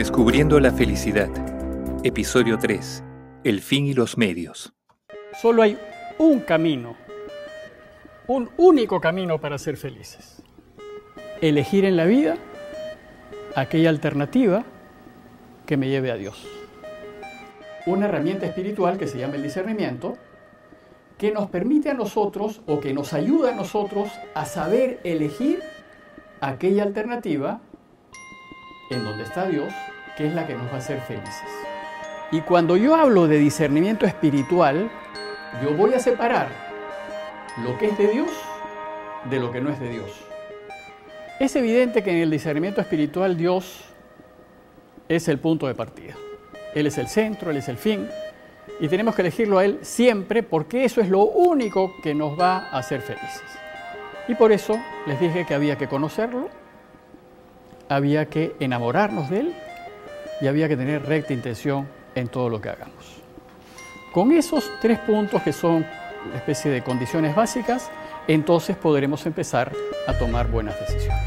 Descubriendo 0.00 0.58
la 0.60 0.72
felicidad. 0.72 1.28
Episodio 2.04 2.56
3. 2.56 3.04
El 3.44 3.60
fin 3.60 3.84
y 3.84 3.92
los 3.92 4.16
medios. 4.16 4.72
Solo 5.42 5.60
hay 5.62 5.76
un 6.16 6.40
camino, 6.40 6.96
un 8.26 8.48
único 8.56 8.98
camino 8.98 9.38
para 9.42 9.58
ser 9.58 9.76
felices. 9.76 10.42
Elegir 11.42 11.84
en 11.84 11.98
la 11.98 12.06
vida 12.06 12.38
aquella 13.54 13.90
alternativa 13.90 14.64
que 15.66 15.76
me 15.76 15.90
lleve 15.90 16.10
a 16.10 16.16
Dios. 16.16 16.48
Una 17.84 18.06
herramienta 18.06 18.46
espiritual 18.46 18.96
que 18.96 19.06
se 19.06 19.18
llama 19.18 19.34
el 19.34 19.42
discernimiento, 19.42 20.16
que 21.18 21.30
nos 21.30 21.50
permite 21.50 21.90
a 21.90 21.94
nosotros 21.94 22.62
o 22.66 22.80
que 22.80 22.94
nos 22.94 23.12
ayuda 23.12 23.52
a 23.52 23.54
nosotros 23.54 24.08
a 24.32 24.46
saber 24.46 24.98
elegir 25.04 25.60
aquella 26.40 26.84
alternativa 26.84 27.60
en 28.90 29.04
donde 29.04 29.24
está 29.24 29.46
Dios, 29.46 29.72
que 30.16 30.26
es 30.26 30.34
la 30.34 30.46
que 30.46 30.54
nos 30.54 30.66
va 30.68 30.74
a 30.74 30.78
hacer 30.78 31.00
felices. 31.00 31.48
Y 32.32 32.42
cuando 32.42 32.76
yo 32.76 32.94
hablo 32.94 33.26
de 33.26 33.38
discernimiento 33.38 34.06
espiritual, 34.06 34.90
yo 35.62 35.74
voy 35.74 35.94
a 35.94 35.98
separar 35.98 36.48
lo 37.64 37.76
que 37.78 37.86
es 37.86 37.98
de 37.98 38.08
Dios 38.08 38.30
de 39.28 39.38
lo 39.38 39.50
que 39.50 39.60
no 39.60 39.70
es 39.70 39.80
de 39.80 39.90
Dios. 39.90 40.10
Es 41.38 41.56
evidente 41.56 42.02
que 42.02 42.10
en 42.10 42.18
el 42.18 42.30
discernimiento 42.30 42.80
espiritual 42.80 43.36
Dios 43.36 43.84
es 45.08 45.28
el 45.28 45.38
punto 45.38 45.66
de 45.66 45.74
partida. 45.74 46.14
Él 46.74 46.86
es 46.86 46.98
el 46.98 47.08
centro, 47.08 47.50
Él 47.50 47.56
es 47.56 47.68
el 47.68 47.76
fin. 47.76 48.08
Y 48.78 48.88
tenemos 48.88 49.14
que 49.14 49.22
elegirlo 49.22 49.58
a 49.58 49.64
Él 49.64 49.78
siempre 49.82 50.42
porque 50.42 50.84
eso 50.84 51.00
es 51.00 51.08
lo 51.08 51.22
único 51.24 51.94
que 52.02 52.14
nos 52.14 52.38
va 52.38 52.68
a 52.68 52.78
hacer 52.78 53.00
felices. 53.00 53.42
Y 54.28 54.34
por 54.34 54.52
eso 54.52 54.78
les 55.06 55.18
dije 55.18 55.44
que 55.44 55.54
había 55.54 55.76
que 55.76 55.88
conocerlo, 55.88 56.48
había 57.90 58.26
que 58.26 58.54
enamorarnos 58.60 59.28
de 59.28 59.40
Él 59.40 59.54
y 60.40 60.46
había 60.46 60.68
que 60.68 60.76
tener 60.76 61.04
recta 61.04 61.34
intención 61.34 61.88
en 62.14 62.28
todo 62.28 62.48
lo 62.48 62.60
que 62.60 62.70
hagamos. 62.70 63.20
Con 64.12 64.32
esos 64.32 64.70
tres 64.80 65.00
puntos 65.00 65.42
que 65.42 65.52
son 65.52 65.84
una 66.26 66.36
especie 66.36 66.70
de 66.70 66.82
condiciones 66.82 67.34
básicas, 67.34 67.90
entonces 68.28 68.76
podremos 68.76 69.26
empezar 69.26 69.72
a 70.06 70.16
tomar 70.16 70.48
buenas 70.48 70.78
decisiones. 70.78 71.20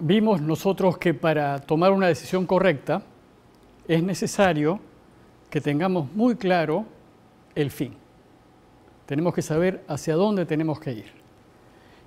Vimos 0.00 0.40
nosotros 0.40 0.98
que 0.98 1.14
para 1.14 1.60
tomar 1.60 1.92
una 1.92 2.08
decisión 2.08 2.46
correcta 2.46 3.02
es 3.86 4.02
necesario 4.02 4.80
que 5.48 5.60
tengamos 5.60 6.12
muy 6.12 6.34
claro 6.34 6.84
el 7.54 7.70
fin. 7.70 8.01
Tenemos 9.12 9.34
que 9.34 9.42
saber 9.42 9.84
hacia 9.88 10.14
dónde 10.14 10.46
tenemos 10.46 10.80
que 10.80 10.90
ir. 10.90 11.04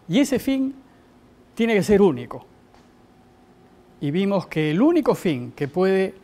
Y 0.08 0.22
ese 0.22 0.40
fin 0.40 0.74
tiene 1.54 1.76
que 1.76 1.84
ser 1.84 2.02
único. 2.02 2.44
Y 4.02 4.10
vimos 4.10 4.48
que 4.48 4.72
el 4.72 4.82
único 4.82 5.14
fin 5.14 5.52
que 5.52 5.68
puede 5.68 6.16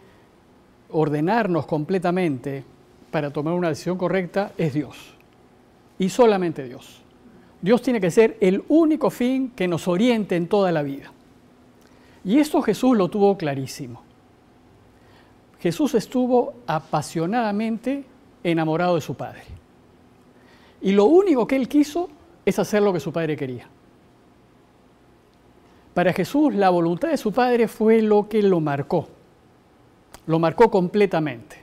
ordenarnos 0.90 1.68
completamente 1.68 2.64
para 3.12 3.30
tomar 3.30 3.54
una 3.54 3.70
decisión 3.70 3.96
correcta 3.96 4.54
es 4.58 4.74
Dios. 4.74 5.14
Y 6.00 6.10
solamente 6.10 6.64
Dios. 6.64 7.04
Dios 7.62 7.84
tiene 7.84 8.02
que 8.02 8.10
ser 8.10 8.38
el 8.42 8.64
único 8.68 9.12
fin 9.12 9.52
que 9.52 9.68
nos 9.68 9.88
oriente 9.88 10.36
en 10.36 10.48
toda 10.48 10.72
la 10.72 10.82
vida. 10.82 11.12
Y 12.26 12.40
esto 12.40 12.60
Jesús 12.64 12.98
lo 12.98 13.08
tuvo 13.08 13.38
clarísimo. 13.38 14.02
Jesús 15.60 15.94
estuvo 15.94 16.56
apasionadamente 16.66 18.04
enamorado 18.44 18.96
de 18.96 19.02
su 19.02 19.14
Padre. 19.14 19.62
Y 20.82 20.92
lo 20.94 21.06
único 21.06 21.48
que 21.48 21.56
él 21.56 21.68
quiso 21.68 22.10
es 22.46 22.58
hacer 22.60 22.82
lo 22.82 22.92
que 22.92 23.00
su 23.00 23.12
Padre 23.12 23.38
quería. 23.38 23.68
Para 25.94 26.14
Jesús 26.14 26.56
la 26.56 26.70
voluntad 26.70 27.10
de 27.10 27.18
su 27.18 27.32
Padre 27.32 27.68
fue 27.68 28.02
lo 28.02 28.28
que 28.28 28.42
lo 28.42 28.60
marcó. 28.60 29.08
Lo 30.26 30.40
marcó 30.40 30.72
completamente. 30.72 31.58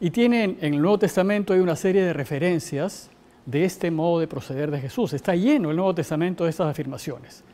Y 0.00 0.10
tienen 0.10 0.58
en 0.60 0.74
el 0.74 0.82
Nuevo 0.82 0.98
Testamento 0.98 1.52
hay 1.52 1.60
una 1.60 1.76
serie 1.76 2.02
de 2.02 2.12
referencias 2.12 3.10
de 3.46 3.64
este 3.64 3.90
modo 3.90 4.20
de 4.20 4.26
proceder 4.26 4.70
de 4.70 4.80
Jesús. 4.80 5.12
Está 5.12 5.34
lleno 5.34 5.70
el 5.70 5.76
Nuevo 5.76 5.94
Testamento 5.94 6.44
de 6.44 6.50
estas 6.50 6.68
afirmaciones. 6.68 7.44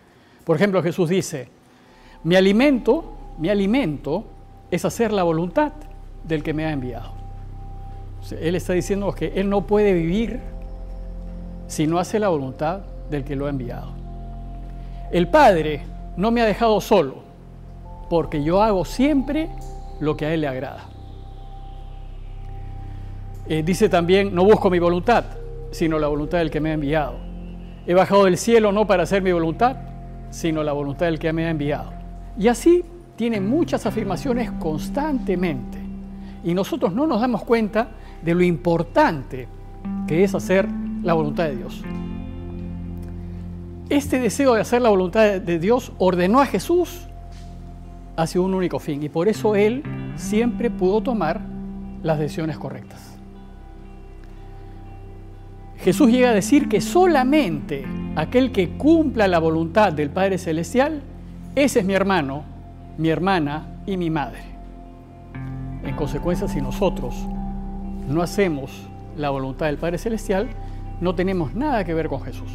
Por 0.45 0.57
ejemplo, 0.57 0.83
Jesús 0.83 1.11
dice, 1.11 1.49
mi 2.25 2.37
alimento, 2.37 3.17
mi 3.39 3.51
alimento 3.51 4.25
es 4.71 4.85
hacer 4.85 5.13
la 5.13 5.23
voluntad 5.23 5.73
del 6.25 6.43
que 6.43 6.55
me 6.55 6.65
ha 6.65 6.73
enviado. 6.73 7.13
él 8.41 8.55
está 8.55 8.73
diciendo 8.73 9.13
que 9.13 9.33
él 9.37 9.49
no 9.49 9.67
puede 9.67 9.93
vivir 9.93 10.41
si 11.69 11.87
no 11.87 12.01
hace 12.01 12.19
la 12.19 12.29
voluntad 12.29 12.81
del 13.09 13.23
que 13.23 13.37
lo 13.37 13.47
ha 13.47 13.51
enviado. 13.51 13.93
El 15.13 15.29
Padre 15.29 15.83
no 16.17 16.33
me 16.33 16.43
ha 16.43 16.47
dejado 16.47 16.81
solo, 16.81 17.23
porque 18.11 18.43
yo 18.43 18.63
hago 18.63 18.85
siempre 18.85 19.49
lo 20.01 20.17
que 20.17 20.27
a 20.27 20.35
Él 20.35 20.41
le 20.41 20.49
agrada. 20.49 20.85
Eh, 23.47 23.63
dice 23.63 23.89
también, 23.89 24.35
no 24.35 24.45
busco 24.45 24.69
mi 24.69 24.79
voluntad, 24.79 25.25
sino 25.71 25.99
la 25.99 26.09
voluntad 26.09 26.39
del 26.39 26.51
que 26.51 26.61
me 26.61 26.71
ha 26.71 26.75
enviado. 26.75 27.15
He 27.87 27.95
bajado 27.95 28.25
del 28.25 28.37
cielo 28.37 28.73
no 28.73 28.87
para 28.87 29.05
hacer 29.05 29.23
mi 29.23 29.33
voluntad, 29.33 29.77
sino 30.31 30.63
la 30.63 30.73
voluntad 30.73 31.07
del 31.07 31.19
que 31.19 31.33
me 31.33 31.47
ha 31.47 31.51
enviado. 31.51 31.93
Y 32.39 32.49
así 32.49 32.85
tiene 33.17 33.41
muchas 33.41 33.87
afirmaciones 33.87 34.51
constantemente. 34.53 35.79
Y 36.45 36.55
nosotros 36.55 36.93
no 36.93 37.07
nos 37.07 37.21
damos 37.21 37.45
cuenta 37.45 37.89
de 38.23 38.35
lo 38.35 38.43
importante 38.43 39.49
que 40.07 40.25
es 40.25 40.35
hacer 40.35 40.69
la 41.03 41.15
voluntad 41.15 41.45
de 41.45 41.57
Dios. 41.57 41.83
Este 43.89 44.19
deseo 44.19 44.55
de 44.55 44.61
hacer 44.61 44.83
la 44.83 44.91
voluntad 44.91 45.41
de 45.41 45.59
Dios 45.59 45.93
ordenó 45.99 46.41
a 46.41 46.47
Jesús 46.47 47.07
hacia 48.17 48.41
un 48.41 48.53
único 48.53 48.79
fin 48.79 49.03
y 49.03 49.09
por 49.09 49.29
eso 49.29 49.55
Él 49.55 49.83
siempre 50.17 50.71
pudo 50.71 51.01
tomar 51.01 51.41
las 52.03 52.19
decisiones 52.19 52.59
correctas. 52.59 53.19
Jesús 55.79 56.11
llega 56.11 56.31
a 56.31 56.35
decir 56.35 56.69
que 56.69 56.81
solamente 56.81 57.87
aquel 58.17 58.51
que 58.53 58.71
cumpla 58.71 59.29
la 59.29 59.39
voluntad 59.39 59.93
del 59.93 60.11
Padre 60.11 60.37
Celestial, 60.37 61.03
ese 61.55 61.81
es 61.81 61.85
mi 61.87 61.95
hermano, 61.95 62.43
mi 62.99 63.09
hermana 63.09 63.81
y 63.87 63.97
mi 63.97 64.11
madre. 64.11 64.41
En 65.85 65.95
consecuencia, 65.95 66.49
si 66.49 66.61
nosotros 66.61 67.15
no 68.09 68.23
hacemos 68.23 68.71
la 69.17 69.31
voluntad 69.31 69.67
del 69.67 69.79
Padre 69.79 69.99
Celestial, 69.99 70.49
no 71.01 71.15
tenemos 71.15 71.55
nada 71.55 71.85
que 71.85 71.95
ver 71.95 72.09
con 72.09 72.23
Jesús. 72.23 72.51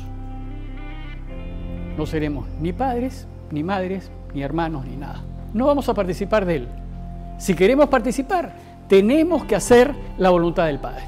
No 1.97 2.05
seremos 2.05 2.47
ni 2.59 2.73
padres, 2.73 3.27
ni 3.51 3.63
madres, 3.63 4.11
ni 4.33 4.41
hermanos, 4.41 4.85
ni 4.85 4.97
nada. 4.97 5.21
No 5.53 5.67
vamos 5.67 5.87
a 5.89 5.93
participar 5.93 6.45
de 6.45 6.55
Él. 6.57 6.67
Si 7.37 7.53
queremos 7.53 7.87
participar, 7.87 8.53
tenemos 8.87 9.45
que 9.45 9.55
hacer 9.55 9.93
la 10.17 10.29
voluntad 10.29 10.65
del 10.65 10.79
Padre. 10.79 11.03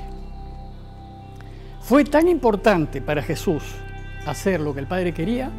Fue 1.82 2.04
tan 2.04 2.28
importante 2.28 3.02
para 3.02 3.22
Jesús 3.22 3.64
hacer 4.26 4.60
lo 4.60 4.74
que 4.74 4.80
el 4.80 4.88
Padre 4.88 5.14
quería, 5.14 5.52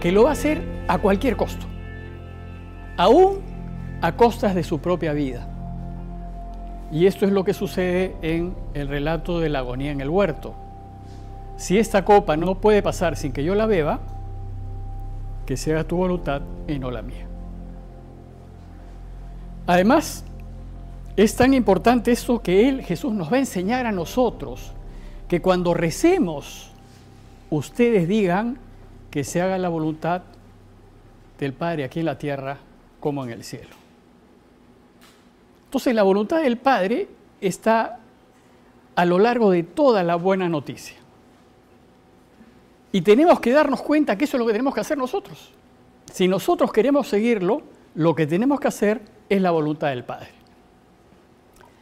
que 0.00 0.12
lo 0.12 0.24
va 0.24 0.30
a 0.30 0.32
hacer 0.32 0.62
a 0.88 0.98
cualquier 0.98 1.36
costo, 1.36 1.66
aún 2.96 3.40
a 4.00 4.12
costas 4.12 4.54
de 4.54 4.64
su 4.64 4.80
propia 4.80 5.12
vida. 5.12 5.46
Y 6.90 7.06
esto 7.06 7.26
es 7.26 7.32
lo 7.32 7.44
que 7.44 7.54
sucede 7.54 8.16
en 8.22 8.54
el 8.74 8.88
relato 8.88 9.40
de 9.40 9.48
la 9.48 9.60
agonía 9.60 9.92
en 9.92 10.00
el 10.00 10.10
huerto 10.10 10.54
si 11.62 11.78
esta 11.78 12.04
copa 12.04 12.36
no 12.36 12.56
puede 12.56 12.82
pasar 12.82 13.16
sin 13.16 13.32
que 13.32 13.44
yo 13.44 13.54
la 13.54 13.66
beba, 13.66 14.00
que 15.46 15.56
sea 15.56 15.86
tu 15.86 15.96
voluntad 15.96 16.42
y 16.66 16.80
no 16.80 16.90
la 16.90 17.02
mía. 17.02 17.24
Además, 19.68 20.24
es 21.14 21.36
tan 21.36 21.54
importante 21.54 22.10
esto 22.10 22.42
que 22.42 22.68
Él, 22.68 22.82
Jesús, 22.82 23.12
nos 23.12 23.32
va 23.32 23.36
a 23.36 23.38
enseñar 23.38 23.86
a 23.86 23.92
nosotros, 23.92 24.72
que 25.28 25.40
cuando 25.40 25.72
recemos, 25.72 26.72
ustedes 27.48 28.08
digan 28.08 28.58
que 29.12 29.22
se 29.22 29.40
haga 29.40 29.56
la 29.56 29.68
voluntad 29.68 30.22
del 31.38 31.52
Padre 31.52 31.84
aquí 31.84 32.00
en 32.00 32.06
la 32.06 32.18
tierra 32.18 32.58
como 32.98 33.22
en 33.22 33.30
el 33.30 33.44
cielo. 33.44 33.76
Entonces 35.66 35.94
la 35.94 36.02
voluntad 36.02 36.42
del 36.42 36.58
Padre 36.58 37.06
está 37.40 38.00
a 38.96 39.04
lo 39.04 39.20
largo 39.20 39.52
de 39.52 39.62
toda 39.62 40.02
la 40.02 40.16
buena 40.16 40.48
noticia. 40.48 41.01
Y 42.92 43.00
tenemos 43.00 43.40
que 43.40 43.52
darnos 43.52 43.80
cuenta 43.80 44.16
que 44.16 44.24
eso 44.24 44.36
es 44.36 44.38
lo 44.38 44.46
que 44.46 44.52
tenemos 44.52 44.74
que 44.74 44.80
hacer 44.80 44.98
nosotros. 44.98 45.50
Si 46.12 46.28
nosotros 46.28 46.70
queremos 46.72 47.08
seguirlo, 47.08 47.62
lo 47.94 48.14
que 48.14 48.26
tenemos 48.26 48.60
que 48.60 48.68
hacer 48.68 49.00
es 49.30 49.40
la 49.40 49.50
voluntad 49.50 49.88
del 49.88 50.04
Padre. 50.04 50.28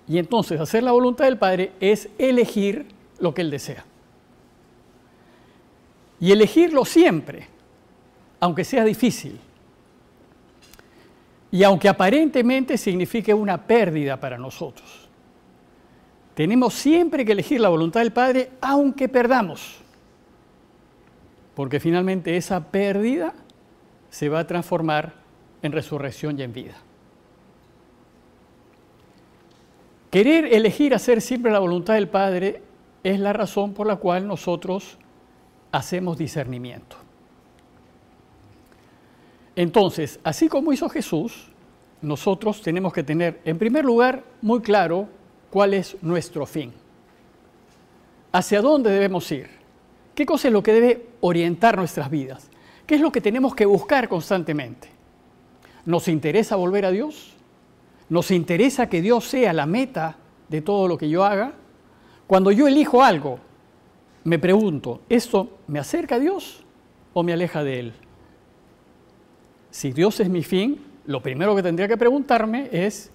Y 0.06 0.18
entonces 0.18 0.60
hacer 0.60 0.84
la 0.84 0.92
voluntad 0.92 1.24
del 1.24 1.38
Padre 1.38 1.72
es 1.80 2.08
elegir 2.16 2.86
lo 3.18 3.34
que 3.34 3.42
Él 3.42 3.50
desea. 3.50 3.84
Y 6.20 6.30
elegirlo 6.30 6.84
siempre, 6.84 7.48
aunque 8.38 8.64
sea 8.64 8.84
difícil. 8.84 9.38
Y 11.50 11.64
aunque 11.64 11.88
aparentemente 11.88 12.78
signifique 12.78 13.34
una 13.34 13.66
pérdida 13.66 14.18
para 14.20 14.38
nosotros. 14.38 15.08
Tenemos 16.34 16.74
siempre 16.74 17.24
que 17.24 17.32
elegir 17.32 17.60
la 17.60 17.68
voluntad 17.68 18.00
del 18.00 18.12
Padre, 18.12 18.50
aunque 18.60 19.08
perdamos. 19.08 19.79
Porque 21.54 21.80
finalmente 21.80 22.36
esa 22.36 22.70
pérdida 22.70 23.34
se 24.08 24.28
va 24.28 24.40
a 24.40 24.46
transformar 24.46 25.14
en 25.62 25.72
resurrección 25.72 26.38
y 26.38 26.42
en 26.42 26.52
vida. 26.52 26.76
Querer 30.10 30.52
elegir 30.52 30.94
hacer 30.94 31.20
siempre 31.20 31.52
la 31.52 31.60
voluntad 31.60 31.94
del 31.94 32.08
Padre 32.08 32.62
es 33.04 33.20
la 33.20 33.32
razón 33.32 33.74
por 33.74 33.86
la 33.86 33.96
cual 33.96 34.26
nosotros 34.26 34.98
hacemos 35.70 36.18
discernimiento. 36.18 36.96
Entonces, 39.54 40.18
así 40.24 40.48
como 40.48 40.72
hizo 40.72 40.88
Jesús, 40.88 41.50
nosotros 42.02 42.62
tenemos 42.62 42.92
que 42.92 43.02
tener, 43.02 43.40
en 43.44 43.58
primer 43.58 43.84
lugar, 43.84 44.24
muy 44.40 44.60
claro 44.60 45.08
cuál 45.50 45.74
es 45.74 45.96
nuestro 46.02 46.46
fin. 46.46 46.72
¿Hacia 48.32 48.62
dónde 48.62 48.90
debemos 48.90 49.30
ir? 49.30 49.59
¿Qué 50.20 50.26
cosa 50.26 50.48
es 50.48 50.52
lo 50.52 50.62
que 50.62 50.74
debe 50.74 51.06
orientar 51.22 51.78
nuestras 51.78 52.10
vidas? 52.10 52.50
¿Qué 52.86 52.96
es 52.96 53.00
lo 53.00 53.10
que 53.10 53.22
tenemos 53.22 53.54
que 53.54 53.64
buscar 53.64 54.06
constantemente? 54.06 54.88
¿Nos 55.86 56.08
interesa 56.08 56.56
volver 56.56 56.84
a 56.84 56.90
Dios? 56.90 57.32
¿Nos 58.10 58.30
interesa 58.30 58.90
que 58.90 59.00
Dios 59.00 59.24
sea 59.24 59.54
la 59.54 59.64
meta 59.64 60.18
de 60.50 60.60
todo 60.60 60.88
lo 60.88 60.98
que 60.98 61.08
yo 61.08 61.24
haga? 61.24 61.54
Cuando 62.26 62.52
yo 62.52 62.68
elijo 62.68 63.02
algo, 63.02 63.38
me 64.24 64.38
pregunto, 64.38 65.00
¿esto 65.08 65.56
me 65.68 65.78
acerca 65.78 66.16
a 66.16 66.18
Dios 66.18 66.66
o 67.14 67.22
me 67.22 67.32
aleja 67.32 67.64
de 67.64 67.80
Él? 67.80 67.92
Si 69.70 69.90
Dios 69.90 70.20
es 70.20 70.28
mi 70.28 70.42
fin, 70.42 70.84
lo 71.06 71.22
primero 71.22 71.56
que 71.56 71.62
tendría 71.62 71.88
que 71.88 71.96
preguntarme 71.96 72.68
es, 72.70 73.10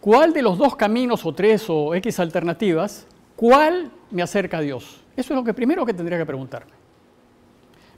¿cuál 0.00 0.32
de 0.32 0.40
los 0.40 0.56
dos 0.56 0.74
caminos 0.74 1.26
o 1.26 1.34
tres 1.34 1.66
o 1.68 1.94
X 1.96 2.18
alternativas, 2.18 3.06
cuál 3.36 3.92
me 4.10 4.22
acerca 4.22 4.56
a 4.56 4.62
Dios? 4.62 5.01
Eso 5.16 5.34
es 5.34 5.36
lo 5.38 5.44
que 5.44 5.54
primero 5.54 5.84
que 5.84 5.94
tendría 5.94 6.18
que 6.18 6.26
preguntarme. 6.26 6.72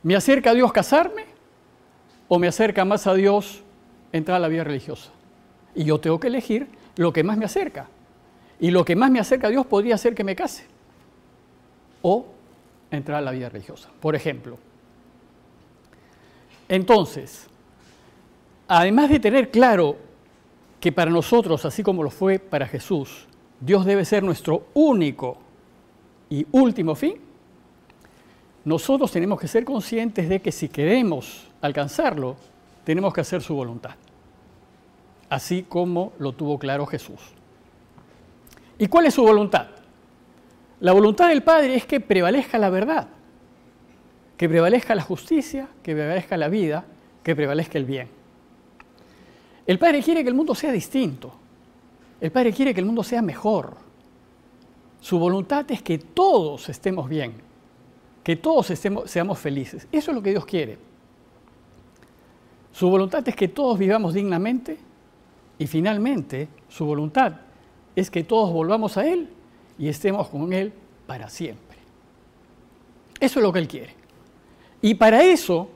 ¿Me 0.02 0.16
acerca 0.16 0.50
a 0.50 0.54
Dios 0.54 0.72
casarme 0.72 1.24
o 2.28 2.38
me 2.38 2.48
acerca 2.48 2.84
más 2.84 3.06
a 3.06 3.14
Dios 3.14 3.62
entrar 4.12 4.36
a 4.36 4.40
la 4.40 4.48
vida 4.48 4.64
religiosa? 4.64 5.10
Y 5.74 5.84
yo 5.84 5.98
tengo 5.98 6.20
que 6.20 6.28
elegir 6.28 6.68
lo 6.96 7.12
que 7.12 7.24
más 7.24 7.36
me 7.36 7.44
acerca. 7.44 7.88
Y 8.60 8.70
lo 8.70 8.84
que 8.84 8.96
más 8.96 9.10
me 9.10 9.20
acerca 9.20 9.48
a 9.48 9.50
Dios 9.50 9.66
podría 9.66 9.96
ser 9.98 10.14
que 10.14 10.24
me 10.24 10.36
case. 10.36 10.64
O 12.02 12.26
entrar 12.90 13.18
a 13.18 13.20
la 13.20 13.30
vida 13.30 13.48
religiosa, 13.48 13.88
por 14.00 14.14
ejemplo. 14.14 14.58
Entonces, 16.68 17.46
además 18.68 19.10
de 19.10 19.20
tener 19.20 19.50
claro 19.50 19.96
que 20.80 20.92
para 20.92 21.10
nosotros, 21.10 21.64
así 21.64 21.82
como 21.82 22.02
lo 22.02 22.10
fue 22.10 22.38
para 22.38 22.66
Jesús, 22.66 23.26
Dios 23.60 23.84
debe 23.84 24.04
ser 24.04 24.22
nuestro 24.22 24.66
único 24.74 25.38
y 26.38 26.46
último 26.52 26.94
fin, 26.94 27.14
nosotros 28.64 29.10
tenemos 29.12 29.38
que 29.38 29.48
ser 29.48 29.64
conscientes 29.64 30.28
de 30.28 30.40
que 30.40 30.50
si 30.50 30.68
queremos 30.68 31.48
alcanzarlo, 31.60 32.36
tenemos 32.84 33.12
que 33.12 33.20
hacer 33.20 33.42
su 33.42 33.54
voluntad 33.54 33.96
así 35.34 35.64
como 35.68 36.12
lo 36.18 36.32
tuvo 36.32 36.58
claro 36.58 36.86
Jesús. 36.86 37.20
¿Y 38.78 38.86
cuál 38.86 39.06
es 39.06 39.14
su 39.14 39.22
voluntad? 39.22 39.66
La 40.80 40.92
voluntad 40.92 41.28
del 41.28 41.42
Padre 41.42 41.74
es 41.74 41.86
que 41.86 42.00
prevalezca 42.00 42.58
la 42.58 42.70
verdad, 42.70 43.08
que 44.36 44.48
prevalezca 44.48 44.94
la 44.94 45.02
justicia, 45.02 45.68
que 45.82 45.94
prevalezca 45.94 46.36
la 46.36 46.48
vida, 46.48 46.84
que 47.22 47.34
prevalezca 47.34 47.78
el 47.78 47.84
bien. 47.84 48.08
El 49.66 49.78
Padre 49.78 50.02
quiere 50.02 50.22
que 50.22 50.28
el 50.28 50.34
mundo 50.34 50.54
sea 50.54 50.72
distinto. 50.72 51.32
El 52.20 52.30
Padre 52.30 52.52
quiere 52.52 52.74
que 52.74 52.80
el 52.80 52.86
mundo 52.86 53.02
sea 53.02 53.22
mejor. 53.22 53.76
Su 55.04 55.18
voluntad 55.18 55.70
es 55.70 55.82
que 55.82 55.98
todos 55.98 56.70
estemos 56.70 57.10
bien, 57.10 57.34
que 58.22 58.36
todos 58.36 58.70
estemos, 58.70 59.10
seamos 59.10 59.38
felices. 59.38 59.86
Eso 59.92 60.10
es 60.10 60.14
lo 60.14 60.22
que 60.22 60.30
Dios 60.30 60.46
quiere. 60.46 60.78
Su 62.72 62.88
voluntad 62.88 63.28
es 63.28 63.36
que 63.36 63.48
todos 63.48 63.78
vivamos 63.78 64.14
dignamente, 64.14 64.78
y 65.58 65.66
finalmente, 65.66 66.48
su 66.70 66.86
voluntad 66.86 67.34
es 67.94 68.10
que 68.10 68.24
todos 68.24 68.50
volvamos 68.50 68.96
a 68.96 69.06
Él 69.06 69.28
y 69.78 69.88
estemos 69.88 70.28
con 70.28 70.54
Él 70.54 70.72
para 71.06 71.28
siempre. 71.28 71.76
Eso 73.20 73.40
es 73.40 73.42
lo 73.42 73.52
que 73.52 73.58
Él 73.58 73.68
quiere. 73.68 73.94
Y 74.80 74.94
para 74.94 75.22
eso 75.22 75.68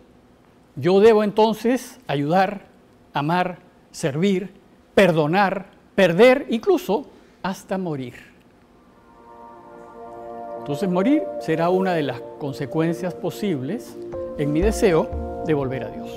yo 0.74 1.00
debo 1.00 1.22
entonces 1.22 2.00
ayudar, 2.06 2.64
amar, 3.12 3.58
servir, 3.90 4.54
perdonar, 4.94 5.66
perder, 5.94 6.46
incluso 6.48 7.10
hasta 7.42 7.76
morir. 7.76 8.27
Entonces 10.68 10.90
morir 10.90 11.22
será 11.40 11.70
una 11.70 11.94
de 11.94 12.02
las 12.02 12.20
consecuencias 12.38 13.14
posibles 13.14 13.96
en 14.36 14.52
mi 14.52 14.60
deseo 14.60 15.42
de 15.46 15.54
volver 15.54 15.84
a 15.84 15.88
Dios. 15.88 16.10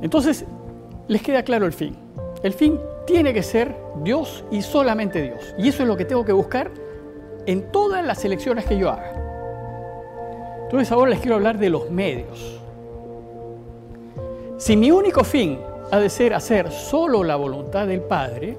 Entonces, 0.00 0.46
les 1.06 1.20
queda 1.20 1.42
claro 1.42 1.66
el 1.66 1.74
fin. 1.74 1.94
El 2.42 2.54
fin 2.54 2.80
tiene 3.06 3.34
que 3.34 3.42
ser 3.42 3.76
Dios 4.02 4.42
y 4.50 4.62
solamente 4.62 5.20
Dios. 5.20 5.54
Y 5.58 5.68
eso 5.68 5.82
es 5.82 5.86
lo 5.86 5.98
que 5.98 6.06
tengo 6.06 6.24
que 6.24 6.32
buscar 6.32 6.70
en 7.44 7.70
todas 7.70 8.06
las 8.06 8.24
elecciones 8.24 8.64
que 8.64 8.78
yo 8.78 8.88
haga. 8.88 9.12
Entonces 10.62 10.90
ahora 10.92 11.10
les 11.10 11.20
quiero 11.20 11.34
hablar 11.36 11.58
de 11.58 11.68
los 11.68 11.90
medios. 11.90 12.58
Si 14.56 14.78
mi 14.78 14.90
único 14.90 15.24
fin 15.24 15.58
ha 15.90 15.98
de 15.98 16.08
ser 16.08 16.32
hacer 16.32 16.72
solo 16.72 17.22
la 17.22 17.36
voluntad 17.36 17.86
del 17.86 18.00
Padre, 18.00 18.56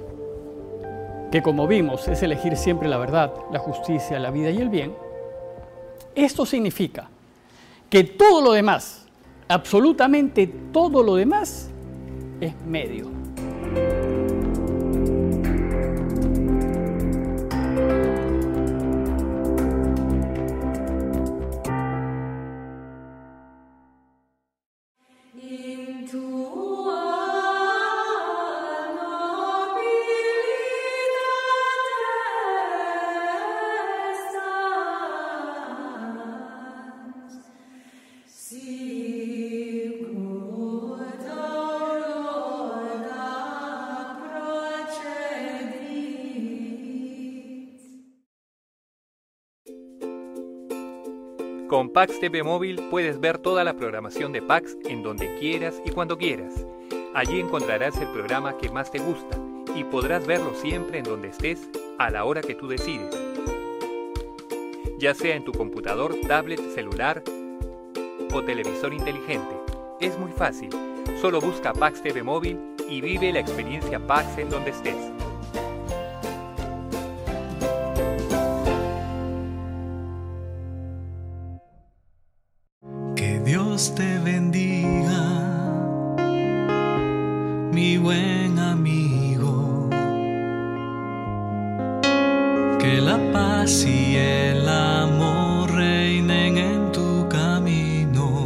que 1.33 1.41
como 1.41 1.65
vimos 1.65 2.07
es 2.07 2.21
elegir 2.21 2.55
siempre 2.55 2.87
la 2.87 2.99
verdad, 2.99 3.33
la 3.51 3.57
justicia, 3.57 4.19
la 4.19 4.29
vida 4.29 4.51
y 4.51 4.57
el 4.57 4.69
bien, 4.69 4.93
esto 6.13 6.45
significa 6.45 7.09
que 7.89 8.03
todo 8.03 8.39
lo 8.39 8.51
demás, 8.51 9.07
absolutamente 9.47 10.45
todo 10.71 11.01
lo 11.01 11.15
demás, 11.15 11.71
es 12.39 12.53
medio. 12.67 13.22
Con 51.73 51.89
Pax 51.89 52.19
TV 52.19 52.43
Móvil 52.43 52.79
puedes 52.91 53.19
ver 53.19 53.39
toda 53.39 53.63
la 53.63 53.73
programación 53.73 54.31
de 54.31 54.43
Pax 54.43 54.77
en 54.85 55.01
donde 55.01 55.39
quieras 55.39 55.81
y 55.83 55.89
cuando 55.89 56.19
quieras. 56.19 56.67
Allí 57.15 57.39
encontrarás 57.39 57.97
el 57.97 58.09
programa 58.09 58.59
que 58.59 58.69
más 58.69 58.91
te 58.91 58.99
gusta 58.99 59.39
y 59.75 59.83
podrás 59.83 60.27
verlo 60.27 60.53
siempre 60.53 60.99
en 60.99 61.03
donde 61.03 61.29
estés 61.29 61.67
a 61.97 62.11
la 62.11 62.25
hora 62.25 62.41
que 62.41 62.53
tú 62.53 62.67
decides. 62.67 63.19
Ya 64.99 65.15
sea 65.15 65.35
en 65.35 65.45
tu 65.45 65.51
computador, 65.51 66.13
tablet, 66.27 66.61
celular 66.75 67.23
o 68.31 68.43
televisor 68.43 68.93
inteligente. 68.93 69.55
Es 69.99 70.15
muy 70.19 70.31
fácil. 70.31 70.69
Solo 71.19 71.41
busca 71.41 71.73
Pax 71.73 72.03
TV 72.03 72.21
Móvil 72.21 72.59
y 72.87 73.01
vive 73.01 73.33
la 73.33 73.39
experiencia 73.39 73.99
Pax 73.99 74.37
en 74.37 74.51
donde 74.51 74.69
estés. 74.69 75.22
Te 83.73 84.19
bendiga, 84.19 85.41
mi 87.71 87.97
buen 87.97 88.59
amigo. 88.59 89.89
Que 92.79 93.01
la 93.01 93.17
paz 93.31 93.83
y 93.85 94.15
el 94.15 94.69
amor 94.69 95.71
reinen 95.71 96.57
en 96.59 96.91
tu 96.91 97.27
camino. 97.27 98.45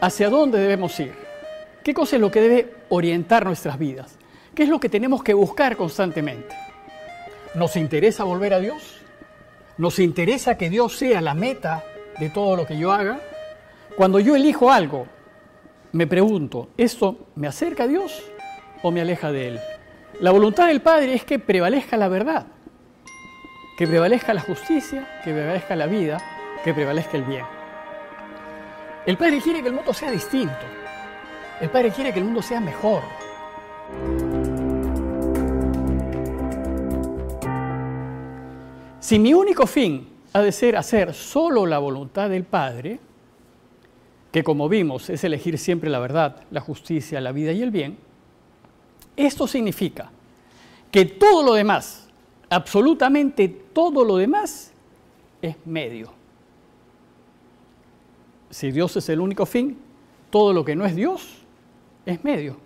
¿Hacia 0.00 0.28
dónde 0.30 0.58
debemos 0.58 0.98
ir? 0.98 1.14
¿Qué 1.84 1.94
cosa 1.94 2.16
es 2.16 2.20
lo 2.20 2.32
que 2.32 2.40
debe 2.40 2.74
orientar 2.88 3.46
nuestras 3.46 3.78
vidas? 3.78 4.18
¿Qué 4.56 4.62
es 4.62 4.70
lo 4.70 4.80
que 4.80 4.88
tenemos 4.88 5.22
que 5.22 5.34
buscar 5.34 5.76
constantemente? 5.76 6.56
¿Nos 7.56 7.76
interesa 7.76 8.24
volver 8.24 8.54
a 8.54 8.58
Dios? 8.58 9.02
¿Nos 9.76 9.98
interesa 9.98 10.56
que 10.56 10.70
Dios 10.70 10.96
sea 10.96 11.20
la 11.20 11.34
meta 11.34 11.84
de 12.18 12.30
todo 12.30 12.56
lo 12.56 12.66
que 12.66 12.78
yo 12.78 12.90
haga? 12.90 13.20
Cuando 13.98 14.18
yo 14.18 14.34
elijo 14.34 14.72
algo, 14.72 15.06
me 15.92 16.06
pregunto, 16.06 16.70
¿esto 16.78 17.26
me 17.34 17.48
acerca 17.48 17.82
a 17.82 17.86
Dios 17.86 18.24
o 18.82 18.90
me 18.90 19.02
aleja 19.02 19.30
de 19.30 19.48
Él? 19.48 19.60
La 20.20 20.30
voluntad 20.30 20.68
del 20.68 20.80
Padre 20.80 21.12
es 21.12 21.24
que 21.24 21.38
prevalezca 21.38 21.98
la 21.98 22.08
verdad, 22.08 22.46
que 23.76 23.86
prevalezca 23.86 24.32
la 24.32 24.40
justicia, 24.40 25.20
que 25.22 25.32
prevalezca 25.34 25.76
la 25.76 25.86
vida, 25.86 26.16
que 26.64 26.72
prevalezca 26.72 27.18
el 27.18 27.24
bien. 27.24 27.44
El 29.04 29.18
Padre 29.18 29.38
quiere 29.42 29.60
que 29.60 29.68
el 29.68 29.74
mundo 29.74 29.92
sea 29.92 30.10
distinto. 30.10 30.64
El 31.60 31.68
Padre 31.68 31.90
quiere 31.90 32.10
que 32.10 32.20
el 32.20 32.24
mundo 32.24 32.40
sea 32.40 32.58
mejor. 32.58 33.02
Si 39.06 39.20
mi 39.20 39.32
único 39.32 39.68
fin 39.68 40.04
ha 40.32 40.42
de 40.42 40.50
ser 40.50 40.74
hacer 40.74 41.14
solo 41.14 41.64
la 41.64 41.78
voluntad 41.78 42.28
del 42.28 42.42
Padre, 42.42 42.98
que 44.32 44.42
como 44.42 44.68
vimos 44.68 45.08
es 45.10 45.22
elegir 45.22 45.58
siempre 45.58 45.88
la 45.88 46.00
verdad, 46.00 46.42
la 46.50 46.60
justicia, 46.60 47.20
la 47.20 47.30
vida 47.30 47.52
y 47.52 47.62
el 47.62 47.70
bien, 47.70 47.98
esto 49.14 49.46
significa 49.46 50.10
que 50.90 51.04
todo 51.04 51.44
lo 51.44 51.54
demás, 51.54 52.08
absolutamente 52.50 53.48
todo 53.48 54.04
lo 54.04 54.16
demás, 54.16 54.72
es 55.40 55.54
medio. 55.64 56.12
Si 58.50 58.72
Dios 58.72 58.96
es 58.96 59.08
el 59.08 59.20
único 59.20 59.46
fin, 59.46 59.78
todo 60.30 60.52
lo 60.52 60.64
que 60.64 60.74
no 60.74 60.84
es 60.84 60.96
Dios 60.96 61.44
es 62.04 62.24
medio. 62.24 62.56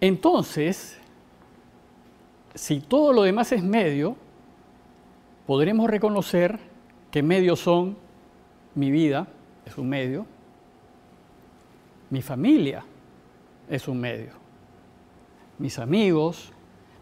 Entonces, 0.00 1.01
si 2.54 2.80
todo 2.80 3.12
lo 3.12 3.22
demás 3.22 3.52
es 3.52 3.62
medio, 3.62 4.16
podremos 5.46 5.88
reconocer 5.88 6.58
que 7.10 7.22
medios 7.22 7.60
son 7.60 7.96
mi 8.74 8.90
vida, 8.90 9.26
es 9.64 9.76
un 9.78 9.88
medio, 9.88 10.26
mi 12.10 12.22
familia 12.22 12.84
es 13.68 13.88
un 13.88 14.00
medio, 14.00 14.32
mis 15.58 15.78
amigos, 15.78 16.52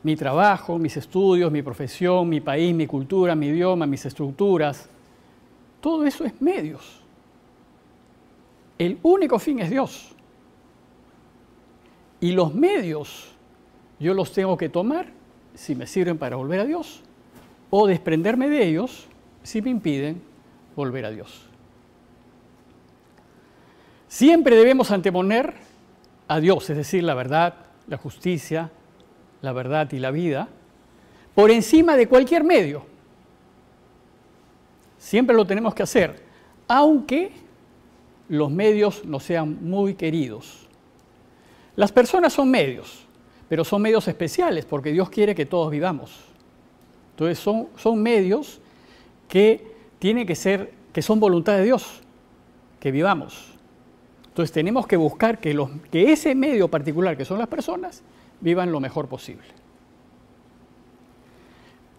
mi 0.03 0.17
trabajo, 0.17 0.79
mis 0.79 0.97
estudios, 0.97 1.51
mi 1.53 1.63
profesión, 1.63 2.29
mi 2.29 2.41
país, 2.41 2.75
mi 2.75 2.87
cultura, 2.87 3.35
mi 3.35 3.47
idioma, 3.47 3.87
mis 3.87 4.07
estructuras, 4.07 4.89
todo 5.81 6.05
eso 6.05 6.25
es 6.25 6.41
medios. 6.41 7.03
El 8.79 8.99
único 9.03 9.39
fin 9.39 9.59
es 9.59 9.71
Dios. 9.71 10.15
Y 12.21 12.33
los 12.33 12.55
medios 12.55 13.35
yo 13.99 14.15
los 14.15 14.33
tengo 14.33 14.57
que 14.57 14.69
tomar 14.69 15.20
si 15.55 15.75
me 15.75 15.87
sirven 15.87 16.19
para 16.19 16.37
volver 16.37 16.61
a 16.61 16.65
Dios 16.65 17.03
o 17.71 17.87
desprenderme 17.87 18.49
de 18.49 18.67
ellos 18.67 19.07
si 19.43 19.63
me 19.63 19.71
impiden 19.71 20.23
volver 20.77 21.05
a 21.05 21.11
Dios. 21.11 21.47
Siempre 24.09 24.57
debemos 24.57 24.91
anteponer 24.91 25.55
a 26.27 26.41
Dios, 26.41 26.69
es 26.71 26.77
decir, 26.77 27.05
la 27.05 27.15
verdad, 27.15 27.55
la 27.87 27.97
justicia, 27.97 28.71
la 29.41 29.53
verdad 29.53 29.91
y 29.93 29.99
la 29.99 30.11
vida, 30.11 30.49
por 31.35 31.51
encima 31.51 31.97
de 31.97 32.09
cualquier 32.09 32.45
medio. 32.45 32.85
Siempre 34.99 35.35
lo 35.35 35.47
tenemos 35.47 35.75
que 35.75 35.83
hacer, 35.83 36.23
aunque 36.69 37.33
los 38.29 38.51
medios 38.51 39.05
no 39.05 39.21
sean 39.21 39.59
muy 39.63 39.95
queridos. 39.95 40.67
Las 41.77 41.91
personas 41.91 42.33
son 42.33 42.51
medios, 42.51 43.07
pero 43.51 43.65
son 43.65 43.83
medios 43.83 44.07
especiales 44.07 44.65
porque 44.65 44.93
Dios 44.93 45.11
quiere 45.11 45.35
que 45.35 45.45
todos 45.45 45.73
vivamos. 45.73 46.21
Entonces 47.11 47.37
son, 47.37 47.67
son 47.77 48.01
medios 48.01 48.61
que 49.27 49.75
tienen 49.99 50.25
que 50.25 50.37
ser, 50.37 50.73
que 50.93 51.03
son 51.03 51.19
voluntad 51.19 51.57
de 51.57 51.65
Dios, 51.65 52.01
que 52.79 52.93
vivamos. 52.93 53.59
Entonces 54.29 54.53
tenemos 54.53 54.87
que 54.87 54.97
buscar 54.97 55.41
que, 55.41 55.53
los, 55.53 55.69
que 55.91 56.13
ese 56.13 56.33
medio 56.37 56.69
particular, 56.69 57.17
que 57.17 57.25
son 57.25 57.39
las 57.39 57.49
personas, 57.49 58.05
vivan 58.41 58.71
lo 58.71 58.79
mejor 58.79 59.09
posible. 59.09 59.49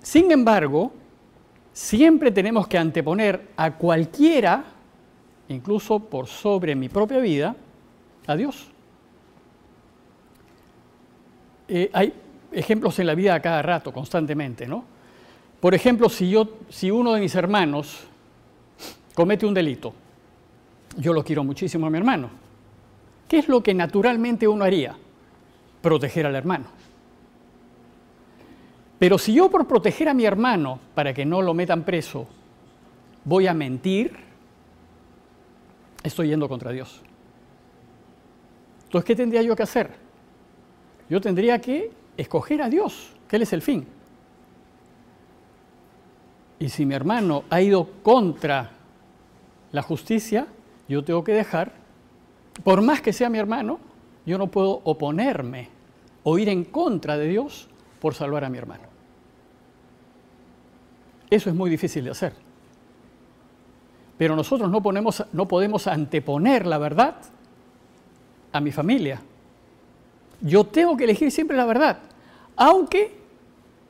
Sin 0.01 0.31
embargo, 0.31 0.93
siempre 1.73 2.31
tenemos 2.31 2.65
que 2.69 2.77
anteponer 2.77 3.49
a 3.57 3.75
cualquiera, 3.75 4.63
incluso 5.49 5.99
por 5.99 6.27
sobre 6.27 6.75
mi 6.75 6.87
propia 6.87 7.19
vida, 7.19 7.57
a 8.25 8.37
Dios. 8.37 8.70
Eh, 11.73 11.89
hay 11.93 12.13
ejemplos 12.51 12.99
en 12.99 13.07
la 13.07 13.15
vida 13.15 13.33
a 13.33 13.39
cada 13.39 13.61
rato, 13.61 13.93
constantemente, 13.93 14.67
¿no? 14.67 14.83
Por 15.61 15.73
ejemplo, 15.73 16.09
si, 16.09 16.29
yo, 16.29 16.57
si 16.67 16.91
uno 16.91 17.13
de 17.13 17.21
mis 17.21 17.33
hermanos 17.33 18.07
comete 19.15 19.45
un 19.45 19.53
delito, 19.53 19.93
yo 20.97 21.13
lo 21.13 21.23
quiero 21.23 21.45
muchísimo 21.45 21.87
a 21.87 21.89
mi 21.89 21.97
hermano. 21.97 22.29
¿Qué 23.25 23.37
es 23.39 23.47
lo 23.47 23.63
que 23.63 23.73
naturalmente 23.73 24.49
uno 24.49 24.65
haría? 24.65 24.97
Proteger 25.81 26.25
al 26.25 26.35
hermano. 26.35 26.65
Pero 28.99 29.17
si 29.17 29.33
yo 29.33 29.49
por 29.49 29.65
proteger 29.65 30.09
a 30.09 30.13
mi 30.13 30.25
hermano, 30.25 30.77
para 30.93 31.13
que 31.13 31.25
no 31.25 31.41
lo 31.41 31.53
metan 31.53 31.83
preso, 31.83 32.27
voy 33.23 33.47
a 33.47 33.53
mentir, 33.53 34.13
estoy 36.03 36.27
yendo 36.27 36.49
contra 36.49 36.73
Dios. 36.73 37.01
Entonces, 38.83 39.07
¿qué 39.07 39.15
tendría 39.15 39.41
yo 39.41 39.55
que 39.55 39.63
hacer? 39.63 40.00
Yo 41.11 41.19
tendría 41.19 41.59
que 41.59 41.91
escoger 42.15 42.61
a 42.61 42.69
Dios, 42.69 43.11
que 43.27 43.35
Él 43.35 43.41
es 43.41 43.51
el 43.51 43.61
fin. 43.61 43.85
Y 46.57 46.69
si 46.69 46.85
mi 46.85 46.95
hermano 46.95 47.43
ha 47.49 47.61
ido 47.61 47.85
contra 48.01 48.71
la 49.73 49.81
justicia, 49.81 50.47
yo 50.87 51.03
tengo 51.03 51.21
que 51.21 51.33
dejar, 51.33 51.73
por 52.63 52.81
más 52.81 53.01
que 53.01 53.11
sea 53.11 53.29
mi 53.29 53.39
hermano, 53.39 53.81
yo 54.25 54.37
no 54.37 54.47
puedo 54.47 54.79
oponerme 54.85 55.67
o 56.23 56.39
ir 56.39 56.47
en 56.47 56.63
contra 56.63 57.17
de 57.17 57.27
Dios 57.27 57.67
por 57.99 58.13
salvar 58.13 58.45
a 58.45 58.49
mi 58.49 58.57
hermano. 58.57 58.85
Eso 61.29 61.49
es 61.49 61.55
muy 61.57 61.69
difícil 61.69 62.05
de 62.05 62.11
hacer. 62.11 62.33
Pero 64.17 64.33
nosotros 64.37 64.71
no, 64.71 64.81
ponemos, 64.81 65.25
no 65.33 65.45
podemos 65.45 65.87
anteponer 65.87 66.65
la 66.65 66.77
verdad 66.77 67.17
a 68.53 68.61
mi 68.61 68.71
familia, 68.71 69.21
yo 70.41 70.63
tengo 70.65 70.97
que 70.97 71.05
elegir 71.05 71.31
siempre 71.31 71.55
la 71.55 71.65
verdad, 71.65 71.99
aunque 72.55 73.15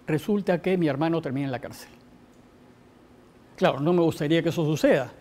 resulta 0.07 0.61
que 0.61 0.77
mi 0.77 0.87
hermano 0.87 1.21
termine 1.21 1.45
en 1.45 1.51
la 1.51 1.59
cárcel. 1.59 1.89
Claro, 3.55 3.79
no 3.79 3.93
me 3.93 4.01
gustaría 4.01 4.41
que 4.41 4.49
eso 4.49 4.65
suceda. 4.65 5.11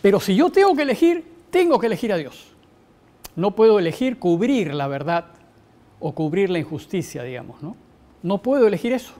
Pero 0.00 0.18
si 0.20 0.34
yo 0.34 0.50
tengo 0.50 0.74
que 0.74 0.82
elegir, 0.82 1.24
tengo 1.50 1.78
que 1.78 1.86
elegir 1.86 2.12
a 2.12 2.16
Dios. 2.16 2.48
No 3.36 3.52
puedo 3.52 3.78
elegir 3.78 4.18
cubrir 4.18 4.74
la 4.74 4.88
verdad 4.88 5.26
o 6.00 6.12
cubrir 6.12 6.50
la 6.50 6.58
injusticia, 6.58 7.22
digamos, 7.22 7.62
¿no? 7.62 7.76
No 8.22 8.42
puedo 8.42 8.66
elegir 8.66 8.92
eso. 8.92 9.12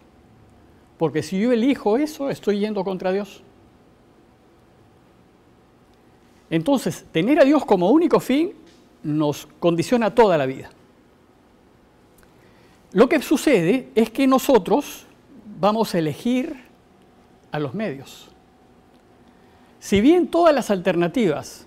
Porque 0.98 1.22
si 1.22 1.40
yo 1.40 1.52
elijo 1.52 1.96
eso, 1.96 2.30
estoy 2.30 2.58
yendo 2.58 2.84
contra 2.84 3.12
Dios. 3.12 3.42
Entonces, 6.50 7.06
tener 7.12 7.40
a 7.40 7.44
Dios 7.44 7.64
como 7.64 7.90
único 7.90 8.20
fin 8.20 8.52
nos 9.02 9.48
condiciona 9.58 10.14
toda 10.14 10.36
la 10.36 10.46
vida. 10.46 10.70
Lo 12.92 13.08
que 13.08 13.20
sucede 13.22 13.88
es 13.94 14.10
que 14.10 14.26
nosotros 14.26 15.06
vamos 15.58 15.94
a 15.94 15.98
elegir 15.98 16.54
a 17.50 17.58
los 17.58 17.74
medios. 17.74 18.28
Si 19.80 20.00
bien 20.00 20.28
todas 20.28 20.54
las 20.54 20.70
alternativas 20.70 21.66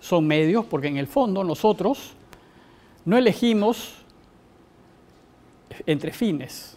son 0.00 0.26
medios, 0.26 0.64
porque 0.64 0.88
en 0.88 0.96
el 0.96 1.06
fondo 1.06 1.44
nosotros 1.44 2.14
no 3.04 3.16
elegimos 3.16 3.94
entre 5.86 6.12
fines. 6.12 6.76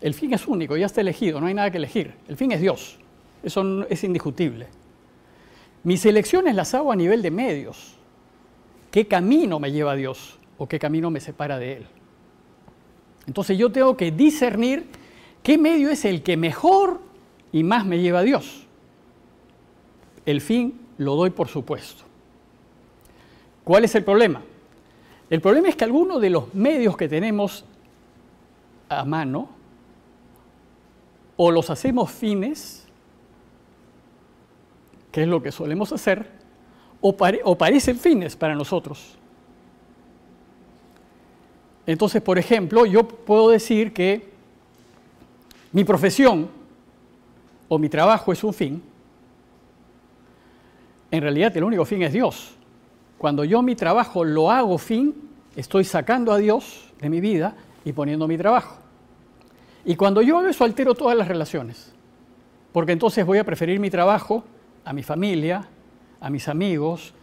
El 0.00 0.14
fin 0.14 0.32
es 0.32 0.46
único, 0.46 0.76
ya 0.76 0.86
está 0.86 1.00
elegido, 1.00 1.40
no 1.40 1.46
hay 1.46 1.54
nada 1.54 1.70
que 1.70 1.78
elegir. 1.78 2.14
El 2.28 2.36
fin 2.36 2.52
es 2.52 2.60
Dios, 2.60 2.98
eso 3.42 3.86
es 3.88 4.04
indiscutible. 4.04 4.68
Mis 5.82 6.04
elecciones 6.06 6.54
las 6.54 6.74
hago 6.74 6.92
a 6.92 6.96
nivel 6.96 7.22
de 7.22 7.30
medios. 7.30 7.94
¿Qué 8.90 9.06
camino 9.06 9.58
me 9.58 9.70
lleva 9.70 9.92
a 9.92 9.96
Dios 9.96 10.38
o 10.56 10.66
qué 10.66 10.78
camino 10.78 11.10
me 11.10 11.20
separa 11.20 11.58
de 11.58 11.78
Él? 11.78 11.86
Entonces 13.28 13.58
yo 13.58 13.70
tengo 13.70 13.94
que 13.94 14.10
discernir 14.10 14.86
qué 15.42 15.58
medio 15.58 15.90
es 15.90 16.06
el 16.06 16.22
que 16.22 16.38
mejor 16.38 17.02
y 17.52 17.62
más 17.62 17.84
me 17.84 18.00
lleva 18.00 18.20
a 18.20 18.22
Dios. 18.22 18.66
El 20.24 20.40
fin 20.40 20.80
lo 20.96 21.14
doy 21.14 21.28
por 21.28 21.48
supuesto. 21.48 22.04
¿Cuál 23.64 23.84
es 23.84 23.94
el 23.94 24.02
problema? 24.02 24.40
El 25.28 25.42
problema 25.42 25.68
es 25.68 25.76
que 25.76 25.84
algunos 25.84 26.22
de 26.22 26.30
los 26.30 26.54
medios 26.54 26.96
que 26.96 27.06
tenemos 27.06 27.66
a 28.88 29.04
mano 29.04 29.50
o 31.36 31.50
los 31.50 31.68
hacemos 31.68 32.10
fines, 32.10 32.86
que 35.12 35.24
es 35.24 35.28
lo 35.28 35.42
que 35.42 35.52
solemos 35.52 35.92
hacer, 35.92 36.30
o, 37.02 37.14
parecen 37.58 37.98
fines 37.98 38.36
para 38.36 38.54
nosotros. 38.54 39.18
Entonces, 41.88 42.20
por 42.20 42.38
ejemplo, 42.38 42.84
yo 42.84 43.08
puedo 43.08 43.48
decir 43.48 43.94
que 43.94 44.28
mi 45.72 45.84
profesión 45.84 46.50
o 47.66 47.78
mi 47.78 47.88
trabajo 47.88 48.30
es 48.30 48.44
un 48.44 48.52
fin, 48.52 48.82
en 51.10 51.22
realidad 51.22 51.56
el 51.56 51.64
único 51.64 51.86
fin 51.86 52.02
es 52.02 52.12
Dios. 52.12 52.52
Cuando 53.16 53.42
yo 53.42 53.62
mi 53.62 53.74
trabajo 53.74 54.22
lo 54.22 54.50
hago 54.50 54.76
fin, 54.76 55.14
estoy 55.56 55.84
sacando 55.84 56.30
a 56.30 56.36
Dios 56.36 56.92
de 57.00 57.08
mi 57.08 57.22
vida 57.22 57.56
y 57.86 57.94
poniendo 57.94 58.28
mi 58.28 58.36
trabajo. 58.36 58.76
Y 59.86 59.96
cuando 59.96 60.20
yo 60.20 60.36
hago 60.36 60.46
eso 60.46 60.64
altero 60.64 60.94
todas 60.94 61.16
las 61.16 61.26
relaciones, 61.26 61.94
porque 62.70 62.92
entonces 62.92 63.24
voy 63.24 63.38
a 63.38 63.44
preferir 63.44 63.80
mi 63.80 63.88
trabajo 63.88 64.44
a 64.84 64.92
mi 64.92 65.02
familia, 65.02 65.66
a 66.20 66.28
mis 66.28 66.48
amigos, 66.48 67.14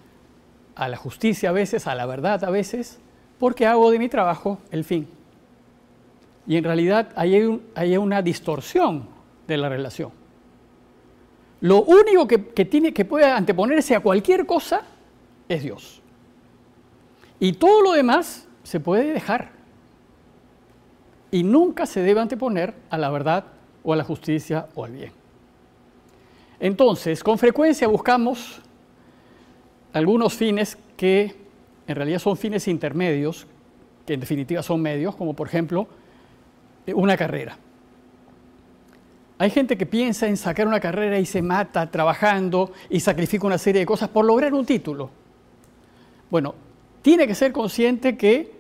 a 0.74 0.89
la 0.89 0.98
justicia 0.98 1.50
a 1.50 1.53
veces, 1.53 1.86
a 1.86 1.93
la 1.93 2.07
verdad 2.07 2.43
a 2.43 2.50
veces, 2.50 3.00
porque 3.39 3.65
hago 3.65 3.92
de 3.92 4.00
mi 4.00 4.10
trabajo 4.10 4.60
el 4.72 4.84
fin. 4.84 5.08
Y 6.48 6.58
en 6.58 6.63
realidad 6.63 7.10
hay, 7.15 7.62
hay 7.75 7.98
una 7.98 8.22
distorsión 8.22 9.08
de 9.48 9.58
la 9.58 9.70
relación. 9.70 10.12
Lo 11.62 11.84
único 11.84 12.27
que, 12.27 12.50
que, 12.50 13.06
puede 13.06 13.25
anteponerse 13.25 13.96
a 13.96 14.00
cualquier 14.00 14.46
cosa 14.46 14.84
es 15.50 15.63
Dios. 15.63 16.01
Y 17.39 17.54
todo 17.54 17.82
lo 17.82 17.94
demás 17.94 18.48
se 18.63 18.80
puede 18.80 19.12
dejar. 19.13 19.51
Y 21.32 21.44
nunca 21.44 21.86
se 21.86 22.01
debe 22.01 22.20
anteponer 22.22 22.74
a 22.89 22.98
la 22.98 23.10
verdad 23.10 23.46
o 23.84 23.94
a 23.94 23.96
la 23.96 24.04
justicia 24.04 24.68
o 24.75 24.86
al 24.86 24.92
bien. 24.92 25.12
Entonces, 26.60 27.24
con 27.24 27.38
frecuencia 27.38 27.88
buscamos 27.88 28.62
algunos 29.92 30.34
fines 30.34 30.77
que 30.98 31.45
en 31.88 31.96
realidad 31.96 32.20
son 32.20 32.38
fines 32.38 32.68
intermedios, 32.68 33.48
que 34.06 34.13
en 34.13 34.20
definitiva 34.20 34.63
son 34.63 34.82
medios, 34.82 35.15
como 35.15 35.34
por 35.34 35.48
ejemplo 35.48 35.88
una 36.88 37.18
carrera. 37.18 37.58
Hay 39.38 39.50
gente 39.50 39.77
que 39.77 39.86
piensa 39.86 40.27
en 40.27 40.38
sacar 40.38 40.68
una 40.68 40.80
carrera 40.80 41.20
y 41.20 41.25
se 41.25 41.42
mata 41.42 41.92
trabajando 41.92 42.72
y 42.89 43.00
sacrifica 43.00 43.46
una 43.46 43.58
serie 43.58 43.82
de 43.82 43.86
cosas 43.86 44.10
por 44.10 44.24
lograr 44.24 44.54
un 44.54 44.65
título. 44.65 45.10
Bueno, 46.30 46.56
tiene 47.01 47.27
que 47.27 47.36
ser 47.36 47.51
consciente 47.51 48.15
que 48.18 48.54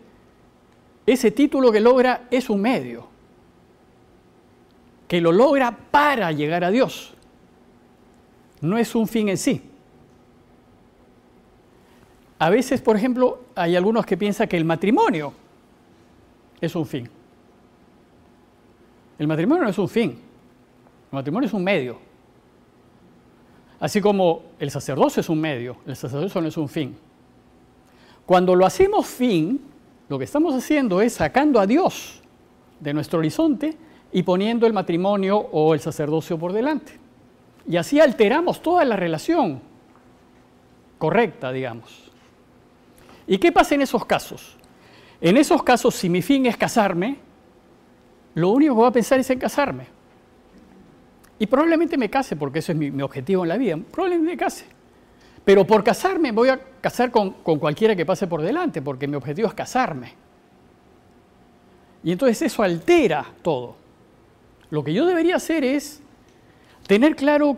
ese 1.05 1.31
título 1.31 1.71
que 1.71 1.79
logra 1.79 2.27
es 2.29 2.49
un 2.49 2.61
medio, 2.61 3.07
que 5.07 5.21
lo 5.21 5.31
logra 5.31 5.77
para 5.91 6.31
llegar 6.31 6.63
a 6.63 6.71
Dios, 6.71 7.13
no 8.61 8.77
es 8.77 8.95
un 8.95 9.07
fin 9.07 9.29
en 9.29 9.37
sí. 9.37 9.61
A 12.37 12.49
veces, 12.49 12.81
por 12.81 12.97
ejemplo, 12.97 13.39
hay 13.55 13.75
algunos 13.75 14.05
que 14.05 14.17
piensan 14.17 14.47
que 14.47 14.57
el 14.57 14.65
matrimonio 14.65 15.33
es 16.59 16.75
un 16.75 16.85
fin. 16.85 17.09
El 19.17 19.27
matrimonio 19.27 19.63
no 19.63 19.69
es 19.69 19.77
un 19.77 19.87
fin, 19.87 20.09
el 20.09 21.15
matrimonio 21.15 21.47
es 21.47 21.53
un 21.53 21.63
medio. 21.63 21.97
Así 23.79 24.01
como 24.01 24.43
el 24.59 24.69
sacerdocio 24.71 25.21
es 25.21 25.29
un 25.29 25.39
medio, 25.39 25.77
el 25.85 25.95
sacerdocio 25.95 26.41
no 26.41 26.47
es 26.47 26.57
un 26.57 26.67
fin. 26.67 26.97
Cuando 28.25 28.55
lo 28.55 28.65
hacemos 28.65 29.05
fin, 29.05 29.61
lo 30.09 30.17
que 30.17 30.25
estamos 30.25 30.53
haciendo 30.53 31.01
es 31.01 31.13
sacando 31.13 31.59
a 31.59 31.67
Dios 31.67 32.21
de 32.79 32.93
nuestro 32.93 33.19
horizonte 33.19 33.77
y 34.11 34.23
poniendo 34.23 34.67
el 34.67 34.73
matrimonio 34.73 35.37
o 35.37 35.73
el 35.73 35.79
sacerdocio 35.79 36.37
por 36.37 36.51
delante. 36.51 36.93
Y 37.67 37.77
así 37.77 37.99
alteramos 37.99 38.61
toda 38.61 38.83
la 38.85 38.95
relación 38.95 39.61
correcta, 40.97 41.51
digamos. 41.51 42.04
¿Y 43.27 43.37
qué 43.37 43.51
pasa 43.51 43.75
en 43.75 43.81
esos 43.81 44.05
casos? 44.05 44.57
En 45.21 45.37
esos 45.37 45.63
casos, 45.63 45.95
si 45.95 46.09
mi 46.09 46.21
fin 46.21 46.45
es 46.45 46.57
casarme, 46.57 47.17
lo 48.35 48.49
único 48.49 48.73
que 48.73 48.79
voy 48.79 48.87
a 48.87 48.91
pensar 48.91 49.19
es 49.19 49.29
en 49.29 49.39
casarme. 49.39 49.87
Y 51.39 51.47
probablemente 51.47 51.97
me 51.97 52.09
case, 52.09 52.35
porque 52.35 52.59
ese 52.59 52.73
es 52.73 52.77
mi, 52.77 53.01
objetivo 53.01 53.43
en 53.43 53.49
la 53.49 53.57
vida. 53.57 53.77
Probablemente 53.91 54.31
me 54.31 54.37
case. 54.37 54.65
Pero 55.43 55.65
por 55.65 55.83
casarme 55.83 56.31
voy 56.31 56.49
a 56.49 56.59
casar 56.81 57.11
con, 57.11 57.31
con 57.31 57.59
cualquiera 57.59 57.95
que 57.95 58.05
pase 58.05 58.27
por 58.27 58.41
delante, 58.41 58.81
porque 58.81 59.07
mi 59.07 59.15
objetivo 59.15 59.47
es 59.47 59.53
casarme. 59.53 60.13
Y 62.03 62.11
entonces 62.11 62.41
eso 62.41 62.61
altera 62.63 63.25
todo. 63.41 63.75
Lo 64.69 64.83
que 64.83 64.93
yo 64.93 65.05
debería 65.05 65.35
hacer 65.35 65.63
es 65.63 66.01
tener 66.87 67.15
claro 67.15 67.57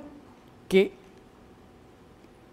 que, 0.69 0.93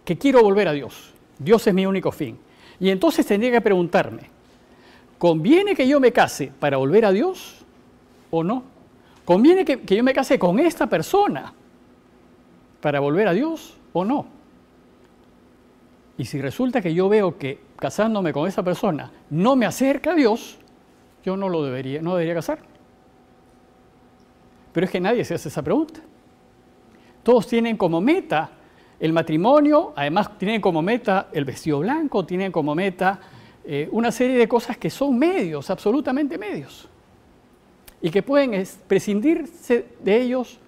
que 0.04 0.18
quiero 0.18 0.42
volver 0.42 0.68
a 0.68 0.72
Dios. 0.72 1.12
Dios 1.38 1.66
es 1.66 1.74
mi 1.74 1.86
único 1.86 2.10
fin. 2.12 2.38
Y 2.80 2.90
entonces 2.90 3.26
tendría 3.26 3.52
que 3.52 3.60
preguntarme, 3.60 4.30
¿conviene 5.18 5.74
que 5.74 5.86
yo 5.86 6.00
me 6.00 6.12
case 6.12 6.52
para 6.58 6.76
volver 6.76 7.04
a 7.04 7.12
Dios 7.12 7.64
o 8.30 8.42
no? 8.42 8.64
¿Conviene 9.24 9.64
que, 9.64 9.80
yo 9.94 10.04
me 10.04 10.12
case 10.12 10.38
con 10.38 10.58
esta 10.58 10.86
persona 10.86 11.52
para 12.80 13.00
volver 13.00 13.28
a 13.28 13.32
Dios 13.32 13.76
o 13.92 14.04
no? 14.04 14.26
Y 16.18 16.26
si 16.26 16.40
resulta 16.40 16.80
que 16.80 16.94
yo 16.94 17.08
veo 17.08 17.38
que 17.38 17.58
casándome 17.76 18.32
con 18.32 18.46
esa 18.46 18.62
persona 18.62 19.10
no 19.30 19.56
me 19.56 19.66
acerca 19.66 20.12
a 20.12 20.14
Dios, 20.14 20.58
yo 21.24 21.36
no 21.36 21.48
lo 21.48 21.64
debería, 21.64 22.02
no 22.02 22.12
debería 22.12 22.34
casar. 22.34 22.58
Pero 24.72 24.84
es 24.84 24.90
que 24.90 25.00
nadie 25.00 25.24
se 25.24 25.34
hace 25.34 25.48
esa 25.48 25.62
pregunta. 25.62 26.00
Todos 27.22 27.46
tienen 27.46 27.76
como 27.76 28.00
meta 28.00 28.50
el 29.00 29.12
matrimonio, 29.12 29.92
además, 29.96 30.38
tienen 30.38 30.60
como 30.60 30.82
meta 30.82 31.28
el 31.32 31.44
vestido 31.44 31.80
blanco, 31.80 32.24
tienen 32.24 32.52
como 32.52 32.74
meta 32.74 33.20
eh, 33.64 33.88
una 33.92 34.12
serie 34.12 34.36
de 34.36 34.48
cosas 34.48 34.76
que 34.76 34.90
son 34.90 35.18
medios, 35.18 35.68
absolutamente 35.70 36.38
medios, 36.38 36.88
y 38.00 38.10
que 38.10 38.22
pueden 38.22 38.66
prescindirse 38.86 39.86
de 40.00 40.20
ellos 40.20 40.58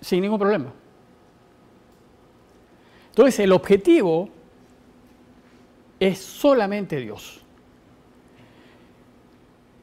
sin 0.00 0.20
ningún 0.20 0.38
problema. 0.38 0.72
Entonces, 3.08 3.40
el 3.40 3.52
objetivo 3.52 4.28
es 5.98 6.18
solamente 6.18 6.98
Dios. 6.98 7.40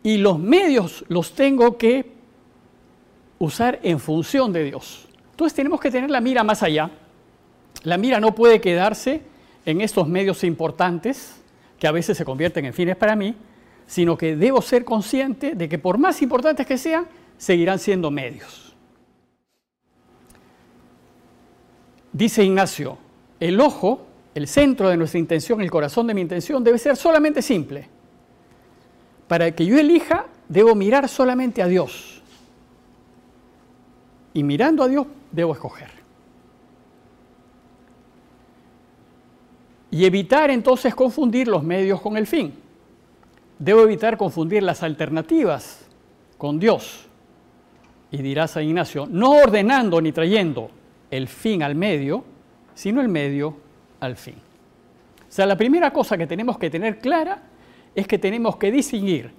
Y 0.04 0.18
los 0.18 0.40
medios 0.40 1.06
los 1.08 1.34
tengo 1.34 1.78
que 1.78 2.12
usar 3.40 3.80
en 3.84 4.00
función 4.00 4.52
de 4.54 4.64
Dios. 4.66 5.08
Entonces 5.32 5.56
tenemos 5.56 5.80
que 5.80 5.90
tener 5.90 6.10
la 6.12 6.22
mira 6.22 6.44
más 6.44 6.62
allá 6.62 6.92
la 7.84 7.98
mira 7.98 8.20
no 8.20 8.36
puede 8.36 8.62
quedarse 8.62 9.22
en 9.66 9.82
estos 9.82 10.08
medios 10.08 10.44
importantes, 10.44 11.42
que 11.80 11.88
a 11.88 11.92
veces 11.92 12.18
se 12.18 12.26
convierten 12.26 12.66
en 12.66 12.74
fines 12.74 12.96
para 12.96 13.16
mí, 13.16 13.36
sino 13.88 14.18
que 14.18 14.36
debo 14.36 14.62
ser 14.62 14.86
consciente 14.86 15.56
de 15.56 15.68
que 15.68 15.80
por 15.80 15.98
más 15.98 16.22
importantes 16.22 16.66
que 16.66 16.78
sean, 16.78 17.08
seguirán 17.38 17.80
siendo 17.80 18.12
medios. 18.12 18.76
Dice 22.14 22.44
Ignacio, 22.44 22.98
el 23.40 23.60
ojo, 23.60 24.06
el 24.36 24.48
centro 24.48 24.90
de 24.90 24.98
nuestra 24.98 25.20
intención, 25.20 25.62
el 25.62 25.72
corazón 25.72 26.08
de 26.08 26.14
mi 26.14 26.22
intención, 26.22 26.64
debe 26.64 26.78
ser 26.78 26.96
solamente 26.96 27.42
simple. 27.42 27.90
Para 29.28 29.52
que 29.52 29.66
yo 29.66 29.80
elija, 29.80 30.28
debo 30.48 30.76
mirar 30.76 31.10
solamente 31.10 31.62
a 31.62 31.68
Dios. 31.68 32.22
Y 34.34 34.44
mirando 34.44 34.84
a 34.84 34.88
Dios, 34.88 35.08
debo 35.32 35.54
escoger. 35.54 36.01
Y 39.92 40.06
evitar 40.06 40.50
entonces 40.50 40.96
confundir 40.96 41.50
los 41.50 41.64
medios 41.64 42.00
con 42.00 42.16
el 42.16 42.26
fin. 42.26 42.54
Debo 43.60 43.84
evitar 43.84 44.18
confundir 44.18 44.64
las 44.64 44.82
alternativas 44.82 45.86
con 46.38 46.60
Dios. 46.60 47.08
Y 48.10 48.22
dirá 48.22 48.48
San 48.48 48.64
Ignacio, 48.64 49.06
no 49.06 49.32
ordenando 49.32 50.02
ni 50.02 50.12
trayendo 50.12 50.72
el 51.12 51.28
fin 51.28 51.62
al 51.62 51.76
medio, 51.76 52.24
sino 52.74 53.02
el 53.02 53.10
medio 53.10 53.56
al 54.00 54.16
fin. 54.16 54.36
O 54.36 55.32
sea, 55.32 55.46
la 55.46 55.58
primera 55.58 55.92
cosa 55.92 56.18
que 56.18 56.26
tenemos 56.26 56.58
que 56.58 56.70
tener 56.70 57.00
clara 57.00 57.44
es 57.94 58.08
que 58.08 58.18
tenemos 58.18 58.56
que 58.56 58.72
distinguir, 58.72 59.32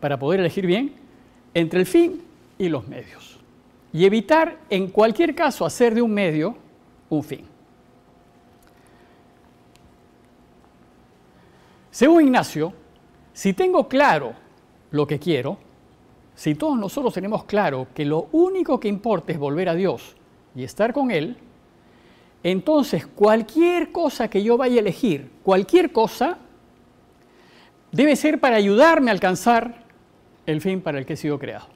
para 0.00 0.18
poder 0.18 0.40
elegir 0.40 0.66
bien, 0.66 0.94
entre 1.54 1.80
el 1.80 1.86
fin 1.86 2.22
y 2.58 2.68
los 2.68 2.88
medios. 2.88 3.38
Y 3.92 4.04
evitar 4.04 4.58
en 4.70 4.88
cualquier 4.88 5.34
caso 5.34 5.66
hacer 5.66 5.94
de 5.94 6.02
un 6.02 6.12
medio 6.12 6.56
un 7.10 7.22
fin. 7.22 7.51
Según 11.92 12.24
Ignacio, 12.24 12.72
si 13.34 13.52
tengo 13.52 13.86
claro 13.86 14.32
lo 14.92 15.06
que 15.06 15.18
quiero, 15.18 15.58
si 16.34 16.54
todos 16.54 16.78
nosotros 16.78 17.12
tenemos 17.12 17.44
claro 17.44 17.88
que 17.94 18.06
lo 18.06 18.28
único 18.32 18.80
que 18.80 18.88
importa 18.88 19.30
es 19.30 19.38
volver 19.38 19.68
a 19.68 19.74
Dios 19.74 20.16
y 20.54 20.64
estar 20.64 20.94
con 20.94 21.10
Él, 21.10 21.36
entonces 22.42 23.06
cualquier 23.06 23.92
cosa 23.92 24.28
que 24.28 24.42
yo 24.42 24.56
vaya 24.56 24.76
a 24.76 24.80
elegir, 24.80 25.30
cualquier 25.42 25.92
cosa, 25.92 26.38
debe 27.92 28.16
ser 28.16 28.40
para 28.40 28.56
ayudarme 28.56 29.10
a 29.10 29.12
alcanzar 29.12 29.84
el 30.46 30.62
fin 30.62 30.80
para 30.80 30.98
el 30.98 31.04
que 31.04 31.12
he 31.12 31.16
sido 31.18 31.38
creado. 31.38 31.66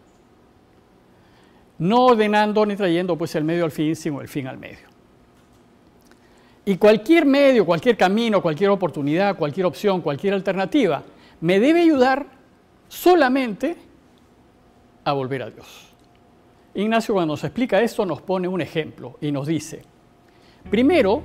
No 1.78 2.06
ordenando 2.06 2.64
ni 2.64 2.74
trayendo 2.74 3.18
pues 3.18 3.34
el 3.34 3.44
medio 3.44 3.66
al 3.66 3.70
fin, 3.70 3.94
sino 3.94 4.22
el 4.22 4.28
fin 4.28 4.46
al 4.46 4.56
medio. 4.56 4.95
Y 6.68 6.78
cualquier 6.78 7.26
medio, 7.26 7.64
cualquier 7.64 7.96
camino, 7.96 8.42
cualquier 8.42 8.70
oportunidad, 8.70 9.36
cualquier 9.36 9.66
opción, 9.66 10.00
cualquier 10.00 10.34
alternativa, 10.34 11.04
me 11.40 11.60
debe 11.60 11.82
ayudar 11.82 12.26
solamente 12.88 13.76
a 15.04 15.12
volver 15.12 15.44
a 15.44 15.50
Dios. 15.50 15.94
Ignacio 16.74 17.14
cuando 17.14 17.34
nos 17.34 17.44
explica 17.44 17.80
esto 17.80 18.04
nos 18.04 18.20
pone 18.20 18.48
un 18.48 18.60
ejemplo 18.60 19.16
y 19.20 19.30
nos 19.30 19.46
dice, 19.46 19.82
primero, 20.68 21.22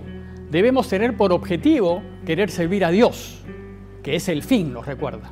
debemos 0.51 0.87
tener 0.87 1.17
por 1.17 1.33
objetivo 1.33 2.03
querer 2.23 2.51
servir 2.51 2.85
a 2.85 2.91
Dios, 2.91 3.43
que 4.03 4.15
es 4.15 4.29
el 4.29 4.43
fin, 4.43 4.71
nos 4.71 4.85
recuerda. 4.85 5.31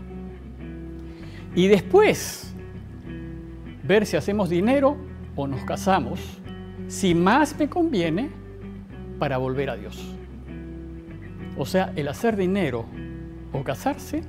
Y 1.54 1.67
después, 1.67 2.52
ver 3.84 4.08
si 4.08 4.17
hacemos 4.17 4.50
dinero 4.50 4.98
o 5.36 5.45
nos 5.45 5.63
casamos, 5.65 6.19
si 6.88 7.13
más 7.13 7.56
me 7.60 7.69
conviene 7.69 8.38
para 9.20 9.38
volver 9.38 9.70
a 9.70 9.76
Dios. 9.76 10.16
O 11.58 11.66
sea, 11.66 11.92
el 11.96 12.08
hacer 12.08 12.38
dinero 12.38 12.86
o 13.52 13.64
casarse 13.64 14.24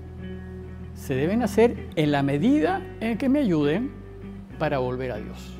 se 0.94 1.14
deben 1.14 1.42
hacer 1.42 1.88
en 1.96 2.12
la 2.12 2.22
medida 2.22 2.83
en 3.00 3.16
que 3.16 3.29
me 3.29 3.38
ayuden 3.38 3.92
para 4.59 4.79
volver 4.79 5.12
a 5.12 5.16
Dios. 5.16 5.57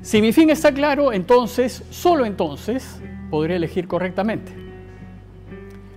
Si 0.00 0.22
mi 0.22 0.32
fin 0.32 0.50
está 0.50 0.72
claro, 0.72 1.12
entonces, 1.12 1.84
solo 1.90 2.24
entonces, 2.24 3.00
podré 3.30 3.56
elegir 3.56 3.86
correctamente. 3.86 4.52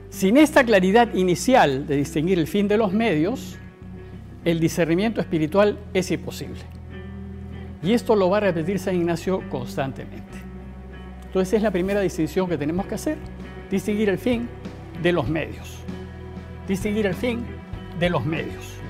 Sin 0.10 0.36
esta 0.36 0.64
claridad 0.64 1.14
inicial 1.14 1.88
de 1.88 1.96
distinguir 1.96 2.38
el 2.38 2.48
fin 2.48 2.68
de 2.68 2.78
los 2.78 2.92
medios, 2.92 3.58
el 4.44 4.60
discernimiento 4.60 5.22
espiritual 5.22 5.80
es 5.94 6.12
imposible. 6.12 6.60
Y 7.82 7.94
esto 7.94 8.16
lo 8.16 8.30
va 8.30 8.38
a 8.38 8.42
repetir 8.42 8.80
San 8.80 8.96
Ignacio 8.96 9.42
constantemente. 9.50 10.31
Entonces 11.32 11.54
es 11.54 11.64
la 11.64 11.72
primera 11.72 12.02
distinción 12.02 12.50
que 12.50 12.58
tenemos 12.58 12.86
que 12.88 12.96
hacer, 12.96 13.18
distinguir 13.70 14.10
el 14.10 14.18
fin 14.18 14.50
de 15.02 15.14
los 15.14 15.30
medios. 15.30 15.78
Distinguir 16.68 17.06
el 17.06 17.14
fin 17.14 17.46
de 18.02 18.10
los 18.10 18.26
medios. 18.26 18.81